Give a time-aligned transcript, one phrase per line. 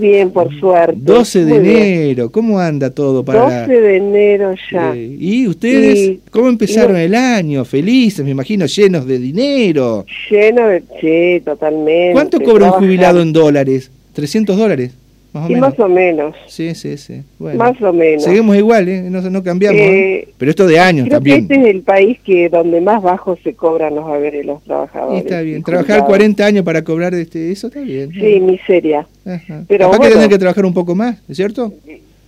[0.00, 0.94] Bien, por suerte.
[0.96, 1.82] 12 de Muy bien.
[1.82, 4.94] enero, ¿cómo anda todo para 12 de enero ya.
[4.94, 7.64] Eh, ¿Y ustedes Y- cómo empezaron y el año?
[7.64, 10.06] Felices, me imagino, llenos de dinero.
[10.30, 10.84] Lleno de...
[11.00, 12.12] Sí, totalmente.
[12.12, 13.90] ¿Cuánto cobra un jubilado en dólares?
[14.14, 14.92] ¿300 dólares?
[15.32, 15.70] Más o Y menos.
[15.70, 16.34] más o menos.
[16.46, 17.22] Sí, sí, sí.
[17.38, 17.58] Bueno.
[17.58, 18.24] Más o menos.
[18.24, 19.02] Seguimos igual, ¿eh?
[19.10, 19.80] No, no cambiamos.
[19.80, 20.28] Eh, ¿eh?
[20.38, 21.46] Pero esto de años Creo también.
[21.46, 24.64] que este es el país que donde más bajo se cobran los haberes los Y
[24.66, 25.24] trabajadores.
[25.24, 25.62] está bien.
[25.62, 26.08] Trabajar jubilados.
[26.08, 28.10] 40 años para cobrar este, eso está bien.
[28.12, 29.06] Sí, miseria.
[29.26, 29.64] Ajá.
[29.68, 31.72] pero Capaz que tendrán que trabajar un poco más, ¿es cierto?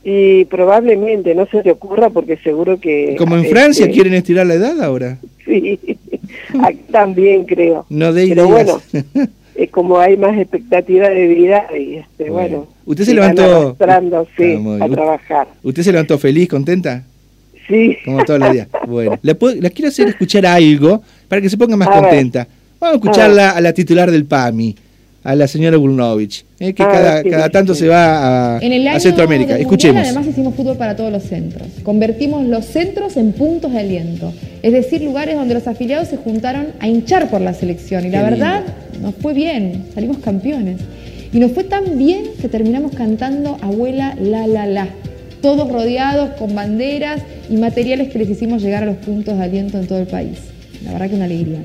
[0.05, 3.16] Y probablemente no se te ocurra porque seguro que...
[3.19, 5.19] Como en este, Francia quieren estirar la edad ahora.
[5.46, 5.80] Sí,
[6.62, 7.85] aquí también creo.
[7.88, 8.82] No de Pero ideas.
[8.93, 9.29] bueno,
[9.62, 12.48] eh, como hay más expectativa de vida y este, Bueno.
[12.59, 15.48] bueno, ¿Usted se van levantó- sí, Ah, a trabajar.
[15.62, 17.05] ¿Usted se levantó feliz, contenta?
[17.68, 18.68] Sí, Como todos los días.
[18.87, 22.01] Bueno, le, puedo- le quiero hacer escuchar algo para que se ponga más A ver.
[22.02, 22.46] contenta.
[22.80, 24.74] Vamos a escucharla a la titular del PAMI,
[25.23, 27.51] a la señora Bulnovich, eh, que Ah, cada, sí, cada sí.
[27.52, 29.52] tanto se va a, En el a año Centroamérica.
[29.55, 29.96] del Escuchemos.
[29.96, 31.69] Mundial, además hicimos fútbol para todos los centros.
[31.82, 34.32] Convertimos los centros en puntos de aliento,
[34.63, 38.07] es decir, lugares donde los afiliados se juntaron a hinchar por la selección.
[38.07, 38.30] Y la lindo.
[38.37, 38.63] verdad,
[39.02, 40.79] nos fue bien, salimos campeones.
[41.32, 44.88] Y nos fue tan bien que terminamos cantando Abuela La La La.
[45.43, 49.79] Todos rodeados con banderas y materiales que les hicimos llegar a los puntos de aliento
[49.79, 50.38] en todo el país.
[50.85, 51.60] La verdad que una alegría.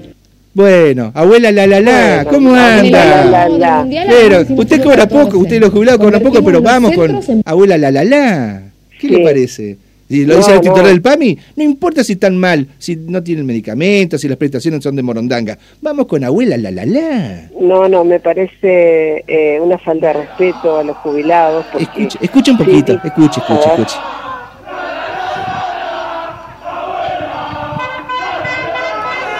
[0.55, 3.25] Bueno, abuela la la la, Bueno, ¿cómo anda?
[3.25, 3.79] la, la.
[3.81, 7.77] Mundial, Pero usted cobra poco, usted los jubilados cobran poco, pero vamos con en abuela
[7.77, 8.61] la la la.
[8.97, 9.77] ¿Qué le parece?
[10.07, 10.87] Y lo No, dice el titular no.
[10.89, 14.95] del PAMI, no importa si están mal, si no tienen medicamentos, si las prestaciones son
[14.95, 15.57] de morondanga.
[15.81, 17.49] Vamos con abuela la la la.
[17.59, 21.65] no, no, me parece eh, una falta de respeto a los jubilados.
[21.69, 23.07] Porque, Escuche, escuche un poquito, Sí, sí.
[23.09, 23.95] escuche, escuche, escuche.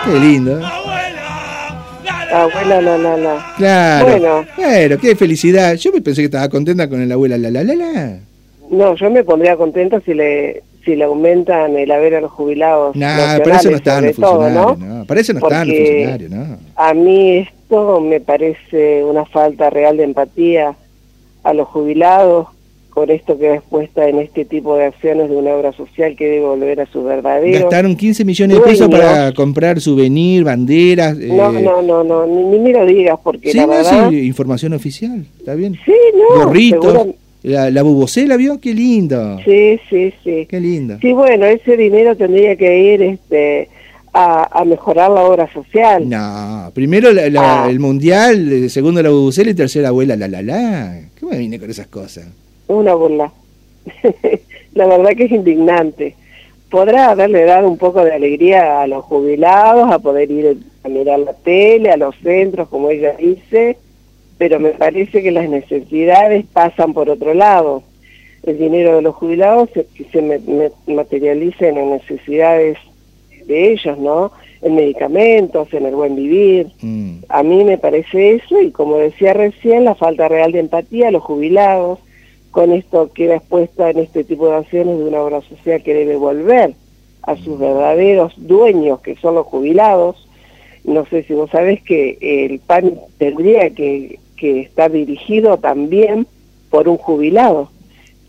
[0.06, 0.60] Qué lindo.
[0.60, 0.64] ¿eh?
[2.44, 3.54] Abuela, la, la, la.
[3.58, 4.46] Claro.
[4.56, 4.98] Bueno.
[5.00, 5.76] Qué felicidad.
[5.76, 8.20] Yo me pensé que estaba contenta con el abuela la la la la.
[8.70, 12.96] No, yo me pondría contenta si le si le aumentan el haber a los jubilados.
[12.96, 14.76] Nacionales, para eso no están los todo, ¿no?
[14.76, 15.06] no.
[15.06, 16.58] Para eso no están los Porque funcionarios, no.
[16.76, 20.76] A mí esto me parece una falta real de empatía
[21.44, 22.48] a los jubilados
[22.96, 26.26] con esto que es puesta en este tipo de acciones de una obra social que
[26.26, 27.60] debe volver a su verdadero.
[27.60, 31.16] Gastaron 15 millones de pesos para comprar souvenir, banderas.
[31.18, 34.10] No, eh, no, no, no, ni, ni me lo digas porque Sí, la no, verdad...
[34.10, 35.78] sí, información oficial, está bien.
[35.86, 38.60] Sí, no, Gorritos, seguro- la, la bubocela, ¿vio?
[38.60, 39.40] Qué lindo.
[39.46, 40.48] Sí, sí, sí.
[40.50, 40.98] Qué lindo.
[41.02, 43.68] Sí, bueno, ese dinero tendría que ir este
[44.14, 46.08] a, a mejorar la obra social.
[46.08, 47.70] No, primero la- la- Ah.
[47.70, 51.00] el mundial, eh, segundo la bubucela y tercera abuela la la la.
[51.20, 52.26] ¿Qué me vine con esas cosas?
[52.68, 53.32] Una burla.
[54.74, 56.16] la verdad que es indignante.
[56.70, 61.20] Podrá haberle dado un poco de alegría a los jubilados, a poder ir a mirar
[61.20, 63.78] la tele, a los centros, como ella dice,
[64.38, 67.84] pero me parece que las necesidades pasan por otro lado.
[68.44, 72.78] El dinero de los jubilados se, se me- me- materializa en las necesidades
[73.46, 74.32] de ellos, ¿no?
[74.62, 76.68] En medicamentos, en el buen vivir.
[76.82, 77.18] Mm.
[77.30, 81.12] A mí me parece eso y como decía recién, la falta real de empatía a
[81.12, 82.00] los jubilados
[82.56, 86.16] con esto queda expuesta en este tipo de acciones de una obra social que debe
[86.16, 86.74] volver
[87.24, 90.26] a sus verdaderos dueños, que son los jubilados.
[90.86, 96.28] No sé si vos sabés que el PAN tendría que, que estar dirigido también
[96.70, 97.68] por un jubilado.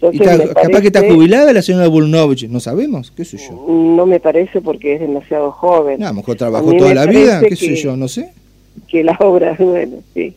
[0.00, 3.52] Entonces, está- capaz que está jubilada la señora Bulnovich, no sabemos, qué sé yo.
[3.68, 6.00] No me parece porque es demasiado joven.
[6.00, 8.32] No, a lo mejor trabajó toda me la vida, qué sé que- yo, no sé.
[8.88, 10.34] que la obra, bueno, sí,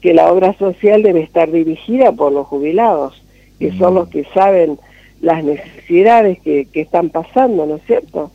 [0.00, 3.22] que la obra social debe estar dirigida por los jubilados,
[3.58, 4.78] que son los que saben
[5.20, 8.30] las necesidades que, que están pasando, ¿no es cierto?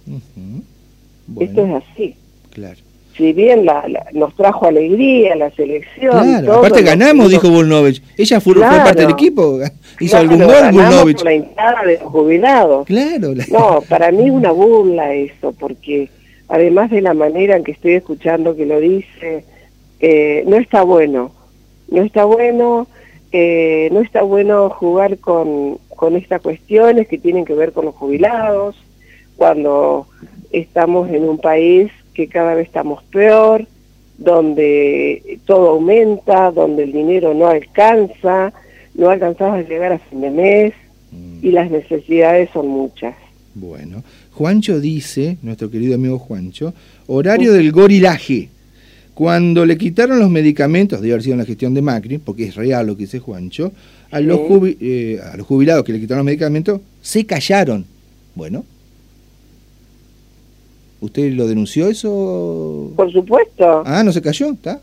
[1.39, 2.15] Esto Bueno, es así.
[2.49, 2.77] claro.
[3.15, 8.01] Si bien la, la- nos trajo alegría la selección, Claro, todo, aparte ganamos, dijo Bulnovich.
[8.17, 8.83] Ella fue, fue Claro.
[8.85, 9.59] parte del equipo,
[9.99, 11.21] hizo algún gol Bulnovich.
[11.23, 12.85] la hinchada de los jubilados.
[12.87, 16.09] Claro, la- No, para mí es una burla eso, porque
[16.47, 19.43] además de la manera en que estoy escuchando que lo dice,
[19.99, 21.31] eh, no está bueno,
[21.89, 22.87] no está bueno,
[23.31, 27.95] eh, no está bueno jugar con, con estas cuestiones que tienen que ver con los
[27.95, 28.75] jubilados,
[29.37, 30.07] cuando
[30.51, 33.65] estamos en un país que cada vez estamos peor,
[34.17, 38.53] donde todo aumenta, donde el dinero no alcanza,
[38.93, 40.73] no alcanzamos a llegar a fin de mes
[41.11, 41.45] Mm.
[41.45, 43.15] y las necesidades son muchas.
[43.53, 46.73] Bueno, Juancho dice, nuestro querido amigo Juancho,
[47.07, 48.49] horario del gorilaje.
[49.13, 52.55] Cuando le quitaron los medicamentos, debe haber sido en la gestión de Macri, porque es
[52.55, 53.71] real lo que dice Juancho,
[54.09, 54.43] a los, Sí.
[54.49, 57.85] jubi- eh, a los jubilados que le quitaron los medicamentos, se callaron.
[58.35, 58.63] Bueno,
[61.01, 62.91] ¿usted lo denunció eso?
[62.95, 64.81] Por supuesto, Ah, no se cayó, ¿está?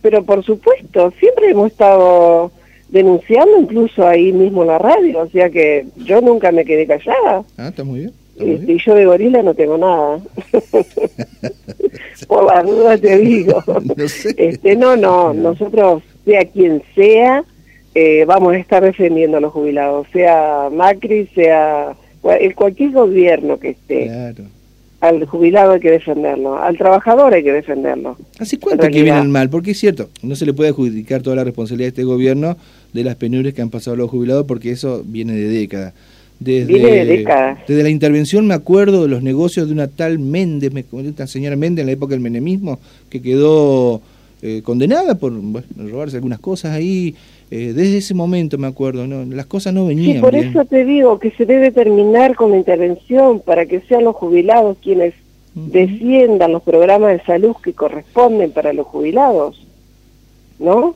[0.00, 2.50] pero por supuesto, siempre hemos estado
[2.88, 7.44] denunciando incluso ahí mismo en la radio, o sea que yo nunca me quedé callada.
[7.58, 8.12] Ah, está muy bien.
[8.32, 8.70] está muy bien.
[8.78, 10.20] y yo de gorila no tengo nada.
[12.34, 13.62] Por la duda te digo.
[13.96, 14.34] No sé.
[14.36, 17.44] Este, no, no, nosotros, sea quien sea,
[17.94, 21.94] eh, vamos a estar defendiendo a los jubilados, sea Macri, sea
[22.40, 24.06] el- cualquier gobierno que esté.
[24.06, 24.44] Claro.
[25.00, 28.16] Al jubilado hay que defenderlo, al trabajador hay que defenderlo.
[28.38, 29.22] ¿Hace cuánto que viene realidad.
[29.26, 29.50] el mal?
[29.50, 32.56] Porque es cierto, no se le puede adjudicar toda la responsabilidad de este gobierno
[32.94, 35.92] de las penurias que han pasado los jubilados, porque eso viene de décadas.
[36.40, 37.58] Desde, décadas.
[37.68, 41.82] La intervención me acuerdo de los negocios de una tal Méndez, me- una señora Méndez
[41.82, 42.78] en la época del menemismo,
[43.08, 44.00] que quedó
[44.42, 47.14] eh, condenada por bueno, robarse algunas cosas ahí.
[47.50, 49.24] Eh, desde ese momento me acuerdo, ¿no?
[49.24, 50.48] las cosas no venían Sí, por bien.
[50.48, 54.76] eso te digo que se debe terminar con la intervención para que sean los jubilados
[54.82, 55.14] quienes
[55.54, 59.64] defiendan los programas de salud que corresponden para los jubilados,
[60.58, 60.94] ¿no?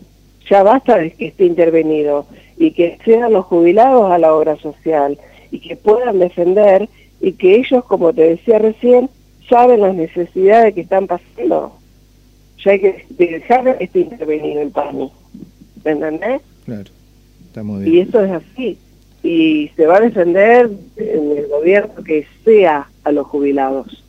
[0.51, 2.27] Ya basta de que esté intervenido
[2.59, 5.17] y que sean los jubilados a la obra social
[5.51, 6.89] y que puedan defender
[7.21, 9.11] y que ellos, como te decía recién,
[9.49, 11.73] saben las necesidades que están pasando.
[12.65, 15.11] Ya hay que dejar esté intervenido el PAMI,
[15.85, 16.43] ¿me entendés?
[16.65, 16.91] Claro,
[17.47, 18.09] está muy Y bien.
[18.09, 18.79] eso es así.
[19.23, 24.05] Y se va a defender en el gobierno que sea a los jubilados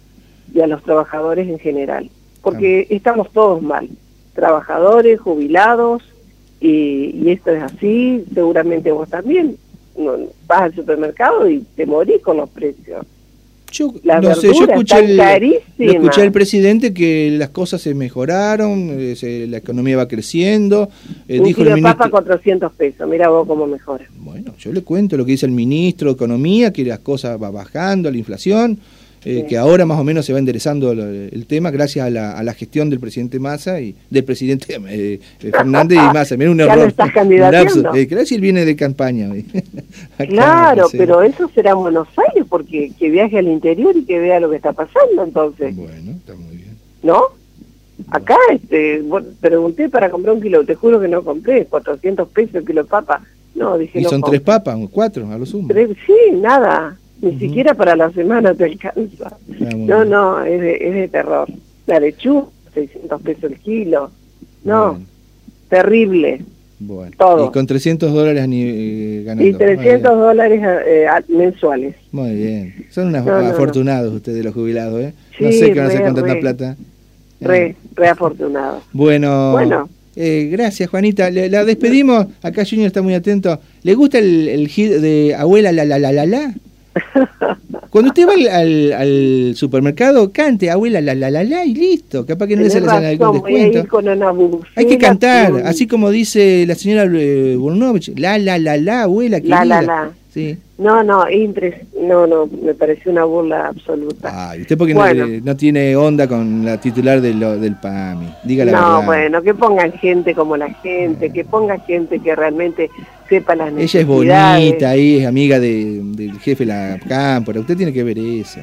[0.53, 2.09] y a los trabajadores en general.
[2.41, 3.89] Porque estamos todos mal.
[4.33, 6.03] Trabajadores, jubilados,
[6.62, 8.24] y, y esto es así.
[8.33, 9.57] Seguramente vos también
[10.00, 10.13] no,
[10.48, 13.06] vas al supermercado y te morís con los precios.
[13.72, 17.94] Yo Las no sé, yo escuché, el, lo escuché al presidente que las cosas se
[17.94, 20.90] mejoraron, eh, se- la economía va creciendo.
[21.28, 22.12] eh, Un dijo kilo el de papa ministro.
[22.12, 23.07] 400 pesos.
[23.07, 24.06] Mira vos cómo mejora.
[24.18, 27.51] Bueno, yo le cuento lo que dice el ministro de Economía, que las cosas va
[27.51, 28.80] bajando, la inflación,
[29.25, 32.31] eh, que ahora más o menos se va enderezando el, el tema gracias a la,
[32.31, 36.38] a la gestión del presidente Massa y del presidente eh, Fernández y Massa.
[36.38, 36.88] Mira un error.
[36.88, 37.94] estás candidateando.
[37.95, 38.07] Eh,
[38.39, 39.30] viene de campaña.
[40.18, 40.98] Claro, no sé.
[40.98, 44.50] pero eso será en Buenos Aires, porque que viaje al interior y que vea lo
[44.50, 46.77] que está pasando entonces, Bueno, está muy bien.
[47.04, 47.22] ¿no?
[48.10, 49.01] Acá este,
[49.39, 52.89] pregunté para comprar un kilo, te juro que no compré, 400 pesos el kilo de
[52.89, 53.22] papa.
[53.56, 55.68] No, dije Y no son tres papas, cuatro a lo sumo.
[55.68, 59.30] Tres- sí, nada, ni siquiera para la semana te alcanza.
[59.30, 61.48] Ah, No, no, es de, es de terror.
[61.88, 64.12] La lechuga, 600 pesos el kilo.
[64.63, 65.06] No, Bueno,
[65.69, 66.42] terrible.
[66.80, 67.12] bueno.
[67.18, 67.48] todo.
[67.48, 69.50] Y con 300 dólares ni, eh, ganando.
[69.50, 71.95] Y 300 dólares eh, mensuales.
[72.12, 72.86] Muy bien.
[72.89, 73.48] Son unos No, no, no.
[73.50, 75.13] afortunados ustedes los jubilados, ¿eh?
[75.39, 76.39] no Sí, sé qué van a hacer con tanta re.
[76.39, 76.77] plata.
[77.42, 78.81] Eh, Re, re afortunado.
[78.92, 79.89] Bueno, Bueno.
[80.15, 81.30] eh, gracias Juanita.
[81.30, 82.27] Le- la despedimos.
[82.42, 83.60] Acá Junior está muy atento.
[83.83, 86.54] ¿Le gusta el, el hit de abuela la la la la la?
[87.89, 92.25] Cuando usted va al, al- al supermercado, cante abuela la la la la y listo.
[92.25, 93.88] Capaz que no le sale algún descuento.
[93.88, 94.06] con
[94.75, 99.38] Hay que cantar, así como dice la señora eh, Burnovich, la la la la abuela
[99.38, 99.65] La, querida.
[99.65, 100.12] la, la.
[100.39, 100.57] Sí.
[100.77, 104.53] No, no, impres no, no, me pareció una burla absoluta.
[104.59, 105.27] Usted porque Bueno.
[105.27, 108.33] no, no tiene onda con la titular de lo- del PAMI.
[108.45, 109.06] Diga la no, verdad.
[109.06, 112.89] bueno, que pongan gente como la gente, que ponga gente que realmente
[113.27, 114.07] sepa las Ella es necesidades.
[114.69, 117.59] bonita, ahí es amiga de- del jefe de la cámpora.
[117.59, 118.59] Usted tiene que ver eso.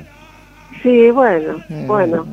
[0.82, 2.26] Sí, bueno, Eh, bueno,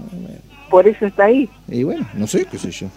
[0.74, 1.48] por eso está ahí.
[1.68, 2.88] Y bueno, no sé, qué sé yo.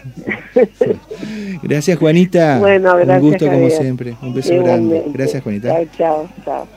[1.61, 2.57] gracias, Juanita.
[2.57, 4.15] Bueno, gracias, Un gusto como siempre.
[4.19, 5.03] Un beso grande.
[5.13, 5.69] Gracias, Juanita.
[5.69, 6.67] Chao, chao, chao.